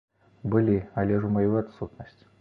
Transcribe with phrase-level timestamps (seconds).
[0.53, 2.21] Былі, але ж у маю адсутнасць.